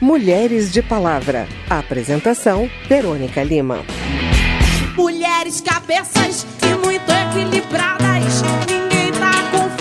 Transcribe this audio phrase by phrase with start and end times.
[0.00, 1.46] Mulheres de Palavra.
[1.68, 3.84] Apresentação: Verônica Lima.
[4.96, 8.79] Mulheres cabeças e muito equilibradas.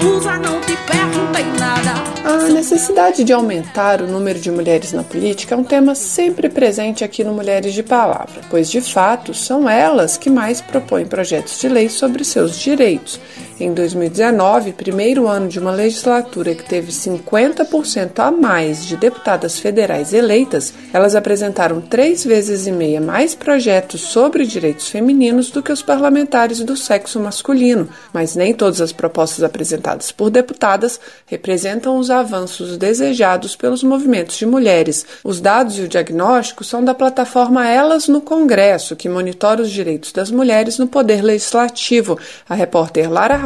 [0.01, 2.09] Não te nada.
[2.23, 7.03] A necessidade de aumentar o número de mulheres na política é um tema sempre presente
[7.03, 11.67] aqui no Mulheres de Palavra, pois de fato são elas que mais propõem projetos de
[11.67, 13.19] lei sobre seus direitos
[13.59, 20.13] em 2019, primeiro ano de uma legislatura que teve 50% a mais de deputadas federais
[20.13, 25.81] eleitas, elas apresentaram três vezes e meia mais projetos sobre direitos femininos do que os
[25.81, 32.77] parlamentares do sexo masculino, mas nem todas as propostas apresentadas por deputadas representam os avanços
[32.77, 35.05] desejados pelos movimentos de mulheres.
[35.23, 40.11] Os dados e o diagnóstico são da plataforma Elas no Congresso, que monitora os direitos
[40.11, 42.17] das mulheres no poder legislativo.
[42.47, 43.39] A repórter Lara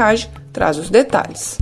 [0.51, 1.57] traz os detalhes.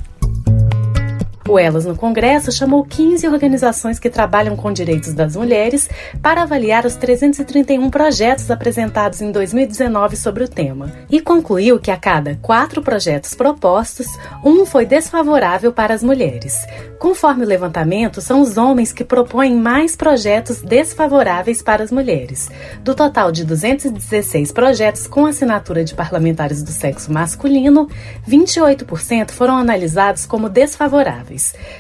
[1.50, 5.90] O Elas no Congresso chamou 15 organizações que trabalham com direitos das mulheres
[6.22, 11.98] para avaliar os 331 projetos apresentados em 2019 sobre o tema e concluiu que a
[11.98, 14.06] cada quatro projetos propostos,
[14.46, 16.56] um foi desfavorável para as mulheres.
[17.00, 22.50] Conforme o levantamento, são os homens que propõem mais projetos desfavoráveis para as mulheres.
[22.84, 27.90] Do total de 216 projetos com assinatura de parlamentares do sexo masculino,
[28.30, 31.31] 28% foram analisados como desfavoráveis.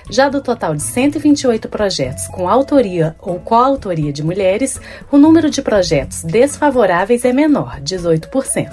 [0.10, 4.80] Já do total de 128 projetos com autoria ou coautoria de mulheres,
[5.12, 8.70] o número de projetos desfavoráveis é menor, 18%.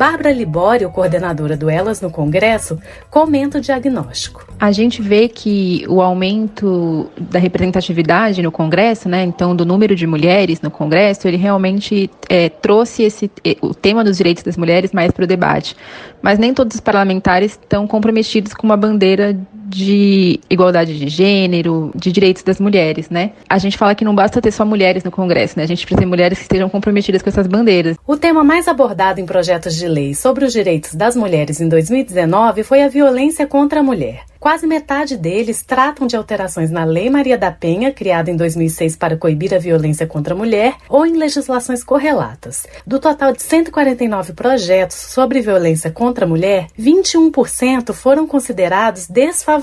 [0.00, 2.78] Bárbara Libório, coordenadora do Elas no Congresso,
[3.10, 4.46] comenta o diagnóstico.
[4.58, 10.06] A gente vê que o aumento da representatividade no Congresso, né, então do número de
[10.06, 15.10] mulheres no Congresso, ele realmente é, trouxe esse, o tema dos direitos das mulheres mais
[15.10, 15.76] para o debate.
[16.22, 19.38] Mas nem todos os parlamentares estão comprometidos com uma bandeira
[19.70, 23.32] de igualdade de gênero, de direitos das mulheres, né?
[23.48, 25.62] A gente fala que não basta ter só mulheres no Congresso, né?
[25.62, 27.96] A gente precisa ter mulheres que estejam comprometidas com essas bandeiras.
[28.06, 32.64] O tema mais abordado em projetos de lei sobre os direitos das mulheres em 2019
[32.64, 34.24] foi a violência contra a mulher.
[34.40, 39.14] Quase metade deles tratam de alterações na Lei Maria da Penha, criada em 2006 para
[39.14, 42.66] coibir a violência contra a mulher, ou em legislações correlatas.
[42.86, 49.59] Do total de 149 projetos sobre violência contra a mulher, 21% foram considerados desfavoráveis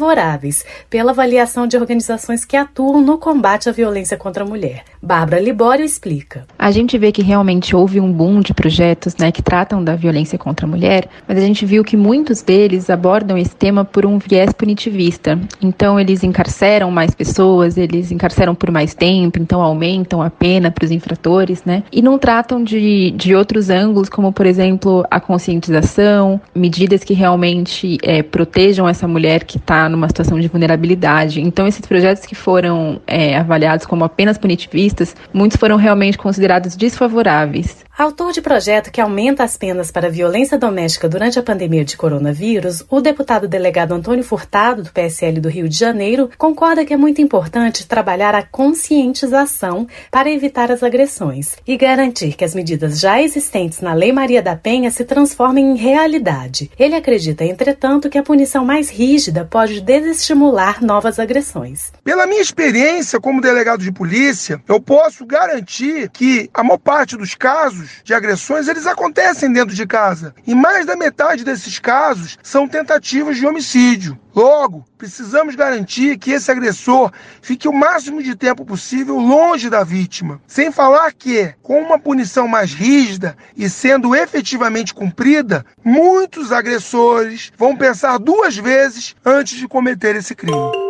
[0.90, 4.84] pela avaliação de organizações que atuam no combate à violência contra a mulher.
[5.02, 6.46] Bárbara Libório explica.
[6.58, 10.38] A gente vê que realmente houve um boom de projetos né, que tratam da violência
[10.38, 14.18] contra a mulher, mas a gente viu que muitos deles abordam esse tema por um
[14.18, 15.40] viés punitivista.
[15.62, 20.86] Então, eles encarceram mais pessoas, eles encarceram por mais tempo, então aumentam a pena para
[20.86, 21.84] os infratores, né?
[21.92, 27.98] E não tratam de, de outros ângulos, como, por exemplo, a conscientização, medidas que realmente
[28.04, 31.42] é, protejam essa mulher que está numa situação de vulnerabilidade.
[31.42, 37.87] Então, esses projetos que foram é, avaliados como apenas punitivistas, muitos foram realmente considerados desfavoráveis.
[37.98, 42.84] Autor de projeto que aumenta as penas para violência doméstica durante a pandemia de coronavírus,
[42.92, 47.24] o deputado delegado Antônio Furtado, do PSL do Rio de Janeiro, concorda que é muito
[47.24, 53.82] importante trabalhar a conscientização para evitar as agressões e garantir que as medidas já existentes
[53.82, 56.70] na Lei Maria da Penha se transformem em realidade.
[56.78, 61.92] Ele acredita, entretanto, que a punição mais rígida pode desestimular novas agressões.
[62.04, 67.34] Pela minha experiência como delegado de polícia, eu posso garantir que a maior parte dos
[67.34, 70.34] casos de agressões, eles acontecem dentro de casa.
[70.46, 74.18] E mais da metade desses casos são tentativas de homicídio.
[74.36, 77.12] Logo, precisamos garantir que esse agressor
[77.42, 80.40] fique o máximo de tempo possível longe da vítima.
[80.46, 87.76] Sem falar que, com uma punição mais rígida e sendo efetivamente cumprida, muitos agressores vão
[87.76, 90.87] pensar duas vezes antes de cometer esse crime.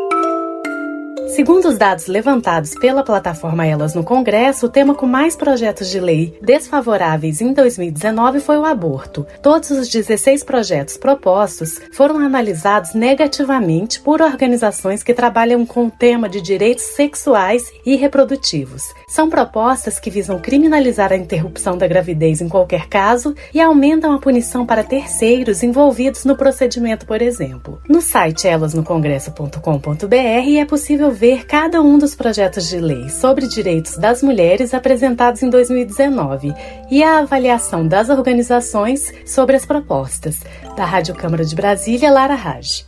[1.27, 5.99] Segundo os dados levantados pela plataforma Elas no Congresso, o tema com mais projetos de
[5.99, 9.27] lei desfavoráveis em 2019 foi o aborto.
[9.41, 16.29] Todos os 16 projetos propostos foram analisados negativamente por organizações que trabalham com o tema
[16.29, 18.83] de direitos sexuais e reprodutivos.
[19.09, 24.19] São propostas que visam criminalizar a interrupção da gravidez em qualquer caso e aumentam a
[24.19, 27.81] punição para terceiros envolvidos no procedimento, por exemplo.
[27.87, 34.21] No site elasnocongresso.com.br é possível ver cada um dos projetos de lei sobre direitos das
[34.21, 36.53] mulheres apresentados em 2019
[36.91, 40.39] e a avaliação das organizações sobre as propostas.
[40.75, 42.85] Da Rádio Câmara de Brasília, Lara Raj.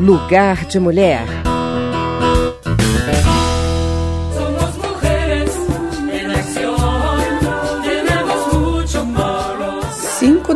[0.00, 1.41] Lugar de Mulher.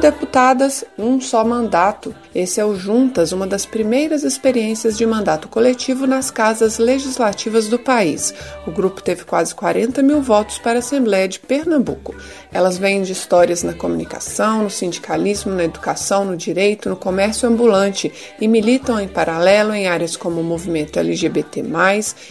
[0.07, 2.15] Deputadas, um só mandato.
[2.33, 7.77] Esse é o Juntas, uma das primeiras experiências de mandato coletivo nas casas legislativas do
[7.77, 8.33] país.
[8.69, 12.15] O grupo teve quase 40 mil votos para a Assembleia de Pernambuco.
[12.53, 18.13] Elas vêm de histórias na comunicação, no sindicalismo, na educação, no direito, no comércio ambulante
[18.41, 21.65] e militam em paralelo em áreas como o movimento LGBT,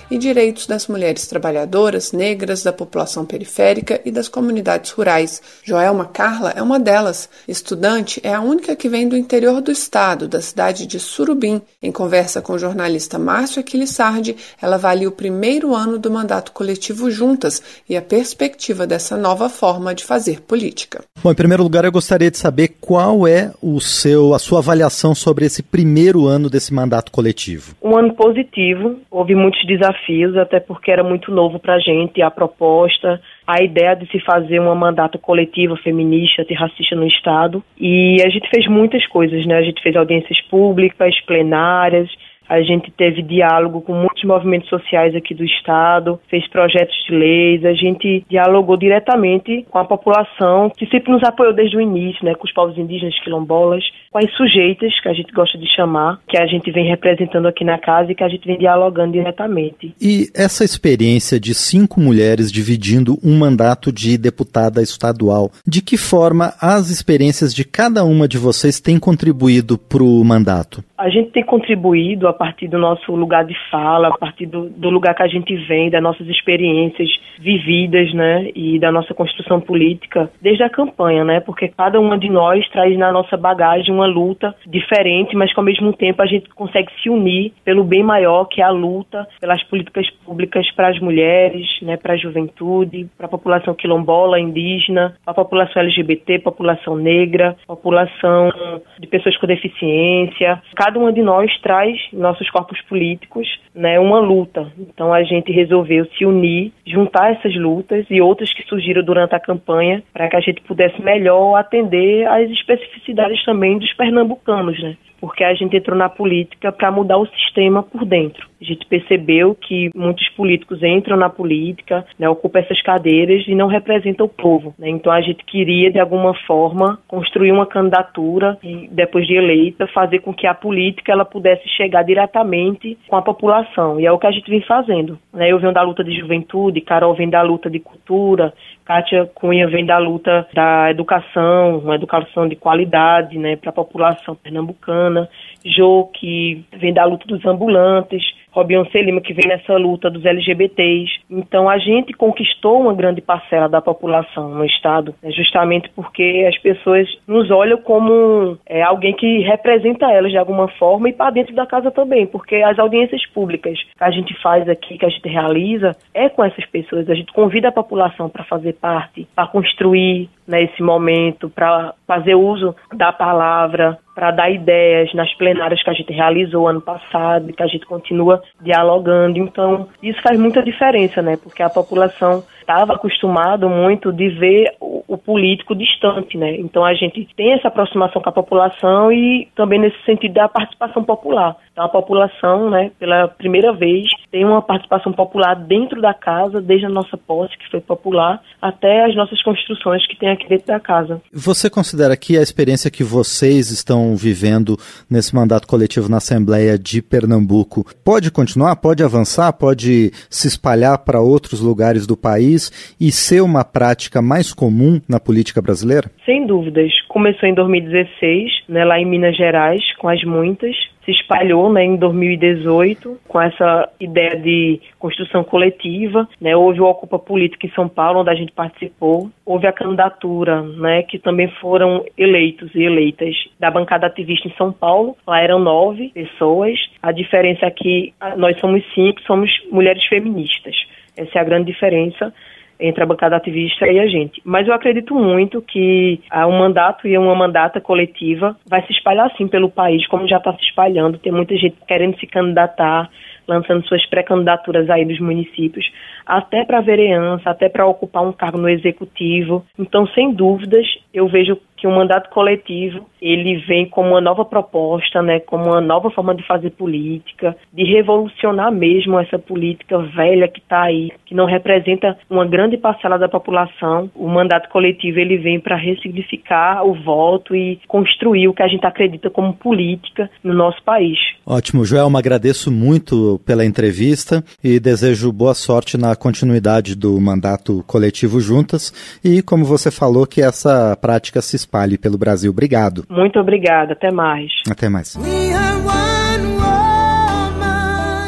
[0.09, 5.41] e direitos das mulheres trabalhadoras, negras, da população periférica e das comunidades rurais.
[5.61, 7.27] Joelma Carla é uma delas.
[7.65, 11.59] Estudante, é a única que vem do interior do estado, da cidade de Surubim.
[11.81, 17.09] Em conversa com o jornalista Márcio Aquilissardi, ela avalia o primeiro ano do mandato coletivo
[17.09, 21.03] juntas e a perspectiva dessa nova forma de fazer política.
[21.23, 25.15] Bom, em primeiro lugar, eu gostaria de saber qual é o seu, a sua avaliação
[25.15, 27.75] sobre esse primeiro ano desse mandato coletivo.
[27.81, 32.29] Um ano positivo, houve muitos desafios, até porque era muito novo para a gente a
[32.29, 37.63] proposta, a ideia de se fazer um mandato coletivo feminista, antirracista no Estado.
[37.79, 39.55] E a gente fez muitas coisas, né?
[39.55, 42.09] A gente fez audiências públicas, plenárias,
[42.47, 47.65] a gente teve diálogo com muitos movimentos sociais aqui do estado, fez projetos de leis,
[47.65, 52.35] a gente dialogou diretamente com a população que sempre nos apoiou desde o início, né,
[52.35, 56.37] com os povos indígenas quilombolas, com as sujeitas, que a gente gosta de chamar, que
[56.37, 59.93] a gente vem representando aqui na casa e que a gente vem dialogando diretamente.
[60.01, 66.53] E essa experiência de cinco mulheres dividindo um mandato de deputada estadual, de que forma
[66.61, 70.83] as experiências de cada uma de vocês têm contribuído para o mandato?
[70.97, 74.89] A gente tem contribuído a partir do nosso lugar de fala, a partir do, do
[74.89, 80.31] lugar que a gente vem, das nossas experiências vividas, né, e da nossa construção política,
[80.41, 84.55] desde a campanha, né, porque cada uma de nós traz na nossa bagagem uma luta
[84.65, 88.61] diferente, mas que ao mesmo tempo a gente consegue se unir pelo bem maior, que
[88.61, 93.29] é a luta pelas políticas públicas para as mulheres, né, para a juventude, para a
[93.29, 98.49] população quilombola, indígena, para a população LGBT, população negra, população
[98.97, 104.71] de pessoas com deficiência cada uma de nós traz nossos corpos políticos, né, uma luta.
[104.77, 109.39] Então a gente resolveu se unir, juntar essas lutas e outras que surgiram durante a
[109.39, 114.95] campanha para que a gente pudesse melhor atender às especificidades também dos pernambucanos, né?
[115.25, 118.47] porque a gente entrou na política para mudar o sistema por dentro.
[118.61, 123.67] A gente percebeu que muitos políticos entram na política, né, ocupam essas cadeiras e não
[123.67, 124.75] representam o povo.
[124.77, 124.89] Né?
[124.89, 130.19] Então a gente queria, de alguma forma, construir uma candidatura e, depois de eleita, fazer
[130.19, 130.74] com que a política
[131.07, 133.99] ela pudesse chegar diretamente com a população.
[133.99, 135.17] E é o que a gente vem fazendo.
[135.33, 135.51] Né?
[135.51, 138.53] Eu venho da luta de juventude, Carol vem da luta de cultura,
[138.85, 144.35] Kátia Cunha vem da luta da educação, uma educação de qualidade né, para a população
[144.35, 145.27] pernambucana.
[145.65, 148.23] Jô, que vem da luta dos ambulantes.
[148.55, 151.19] Robion Lima, que vem nessa luta dos LGBTs.
[151.29, 156.57] Então, a gente conquistou uma grande parcela da população no Estado, né, justamente porque as
[156.59, 161.53] pessoas nos olham como é, alguém que representa elas de alguma forma e para dentro
[161.53, 165.27] da casa também, porque as audiências públicas que a gente faz aqui, que a gente
[165.27, 167.09] realiza, é com essas pessoas.
[167.09, 172.35] A gente convida a população para fazer parte, para construir nesse né, momento, para fazer
[172.35, 177.61] uso da palavra, para dar ideias nas plenárias que a gente realizou ano passado que
[177.61, 179.37] a gente continua dialogando.
[179.37, 181.37] Então, isso faz muita diferença, né?
[181.37, 186.55] Porque a população estava acostumado muito de ver o, o, político distante, né?
[186.57, 191.03] Então a gente tem essa aproximação com a população e também nesse sentido da participação
[191.03, 191.55] popular.
[191.75, 196.85] Então a população, né, pela primeira vez, tem uma participação popular dentro da casa, desde
[196.85, 200.79] a nossa posse, que foi popular, até as nossas construções que tem aqui dentro da
[200.79, 201.21] casa.
[201.33, 204.77] Você considera que a experiência que vocês estão vivendo
[205.09, 211.19] nesse mandato coletivo na Assembleia de Pernambuco pode continuar, pode avançar, pode se espalhar para
[211.19, 212.95] outros lugares do país?
[212.99, 216.09] e ser uma prática mais comum na política brasileira?
[216.25, 216.91] Sem dúvidas.
[217.07, 220.75] Começou em 2016, né, lá em Minas Gerais, com as muitas.
[221.05, 226.27] Se espalhou né, em 2018 com essa ideia de construção coletiva.
[226.41, 229.29] Né, houve o Ocupa Política em São Paulo, onde a gente participou.
[229.45, 234.71] Houve a candidatura, né, que também foram eleitos e eleitas da bancada ativista em São
[234.71, 235.15] Paulo.
[235.27, 236.77] Lá eram nove pessoas.
[237.01, 240.75] A diferença é que nós somos cinco, somos mulheres feministas.
[241.15, 242.33] Essa é a grande diferença
[242.79, 244.41] entre a bancada ativista e a gente.
[244.43, 249.27] Mas eu acredito muito que ah, um mandato e uma mandata coletiva vai se espalhar
[249.27, 251.17] assim pelo país, como já está se espalhando.
[251.17, 253.09] Tem muita gente querendo se candidatar,
[253.47, 255.85] lançando suas pré-candidaturas aí nos municípios,
[256.25, 259.65] até para vereança, até para ocupar um cargo no executivo.
[259.77, 265.21] Então, sem dúvidas, eu vejo que o mandato coletivo ele vem como uma nova proposta,
[265.21, 270.59] né, como uma nova forma de fazer política, de revolucionar mesmo essa política velha que
[270.59, 274.09] está aí, que não representa uma grande parcela da população.
[274.15, 278.85] O mandato coletivo ele vem para ressignificar o voto e construir o que a gente
[278.85, 281.17] acredita como política no nosso país.
[281.45, 288.39] Ótimo, Joelma, agradeço muito pela entrevista e desejo boa sorte na continuidade do mandato coletivo
[288.39, 292.51] juntas e, como você falou, que essa prática se espalhe pelo Brasil.
[292.51, 293.05] Obrigado.
[293.09, 294.51] Muito obrigada, até mais.
[294.69, 295.17] Até mais.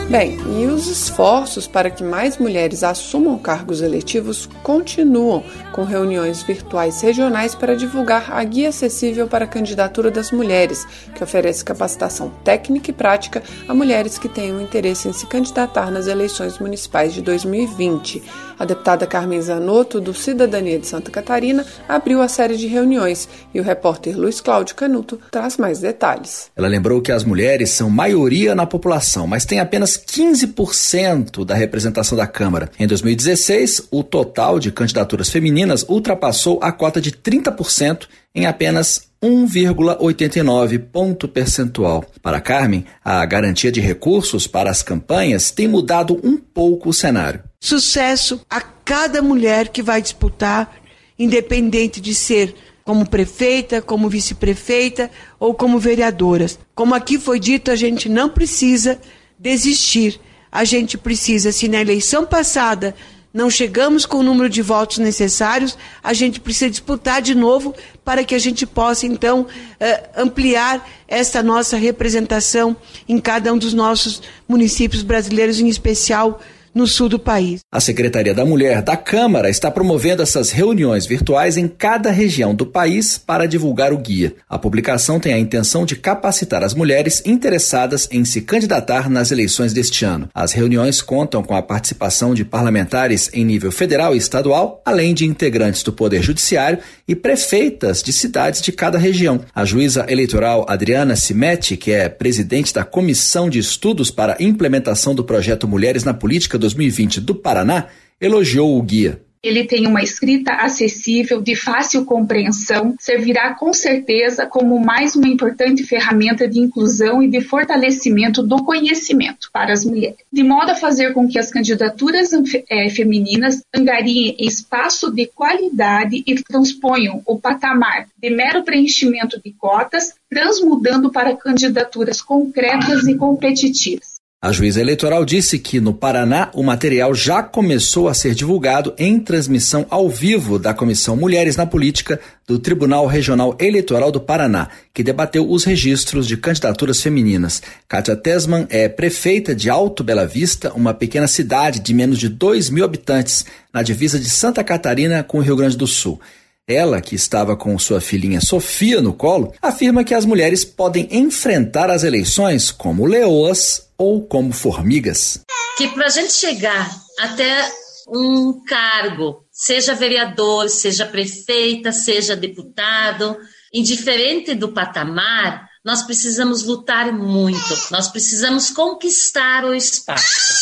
[0.10, 7.02] Bem, e os esforços para que mais mulheres assumam cargos eletivos continuam, com reuniões virtuais
[7.02, 12.90] regionais para divulgar a Guia Acessível para a Candidatura das Mulheres, que oferece capacitação técnica
[12.90, 18.24] e prática a mulheres que tenham interesse em se candidatar nas eleições municipais de 2020.
[18.60, 23.60] A deputada Carmen Zanotto, do Cidadania de Santa Catarina, abriu a série de reuniões e
[23.60, 26.50] o repórter Luiz Cláudio Canuto traz mais detalhes.
[26.56, 32.18] Ela lembrou que as mulheres são maioria na população, mas têm apenas 15% da representação
[32.18, 32.70] da Câmara.
[32.80, 40.80] Em 2016, o total de candidaturas femininas ultrapassou a cota de 30% em apenas 1,89
[40.92, 42.06] ponto percentual.
[42.22, 47.44] Para Carmen, a garantia de recursos para as campanhas tem mudado um pouco o cenário.
[47.60, 50.76] Sucesso a cada mulher que vai disputar,
[51.18, 56.58] independente de ser como prefeita, como vice-prefeita ou como vereadoras.
[56.74, 59.00] Como aqui foi dito, a gente não precisa
[59.38, 60.22] desistir.
[60.50, 62.96] A gente precisa, se na eleição passada
[63.38, 68.24] não chegamos com o número de votos necessários, a gente precisa disputar de novo para
[68.24, 69.46] que a gente possa, então,
[69.80, 72.76] eh, ampliar essa nossa representação
[73.08, 76.42] em cada um dos nossos municípios brasileiros, em especial
[76.74, 77.62] no sul do país.
[77.72, 82.66] A Secretaria da Mulher da Câmara está promovendo essas reuniões virtuais em cada região do
[82.66, 84.36] país para divulgar o guia.
[84.50, 89.74] A publicação tem a intenção de capacitar as mulheres interessadas em se candidatar nas eleições
[89.74, 90.30] deste ano.
[90.34, 95.26] As reuniões contam com a participação de parlamentares em nível federal e estadual, além de
[95.26, 99.42] integrantes do Poder Judiciário e prefeitas de cidades de cada região.
[99.54, 105.14] A juíza eleitoral Adriana Simetti, que é presidente da Comissão de Estudos para a Implementação
[105.14, 107.88] do Projeto Mulheres na Política 2020 do Paraná,
[108.20, 109.22] elogiou o guia.
[109.48, 115.84] Ele tem uma escrita acessível, de fácil compreensão, servirá com certeza como mais uma importante
[115.84, 121.14] ferramenta de inclusão e de fortalecimento do conhecimento para as mulheres, de modo a fazer
[121.14, 122.32] com que as candidaturas
[122.70, 130.14] é, femininas angariem espaço de qualidade e transponham o patamar de mero preenchimento de cotas,
[130.30, 134.17] transmudando para candidaturas concretas e competitivas.
[134.40, 139.20] A juíza eleitoral disse que no Paraná o material já começou a ser divulgado em
[139.20, 145.02] transmissão ao vivo da Comissão Mulheres na Política do Tribunal Regional Eleitoral do Paraná, que
[145.02, 147.64] debateu os registros de candidaturas femininas.
[147.90, 152.70] Kátia Tesman é prefeita de Alto Bela Vista, uma pequena cidade de menos de 2
[152.70, 156.22] mil habitantes, na divisa de Santa Catarina com o Rio Grande do Sul.
[156.68, 161.90] Ela, que estava com sua filhinha Sofia no colo, afirma que as mulheres podem enfrentar
[161.90, 165.42] as eleições como leoas ou como formigas.
[165.78, 166.90] Que para a gente chegar
[167.20, 167.72] até
[168.08, 173.38] um cargo, seja vereador, seja prefeita, seja deputado,
[173.74, 180.54] indiferente do patamar, nós precisamos lutar muito, nós precisamos conquistar o espaço.